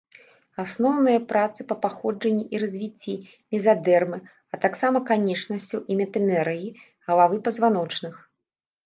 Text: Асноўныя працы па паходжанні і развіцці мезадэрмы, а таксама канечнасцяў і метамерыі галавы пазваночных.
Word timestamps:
Асноўныя 0.61 1.17
працы 1.31 1.65
па 1.71 1.75
паходжанні 1.83 2.45
і 2.55 2.61
развіцці 2.63 3.13
мезадэрмы, 3.55 4.17
а 4.55 4.61
таксама 4.63 4.97
канечнасцяў 5.11 5.79
і 5.93 5.99
метамерыі 6.01 6.67
галавы 7.11 7.35
пазваночных. 7.51 8.15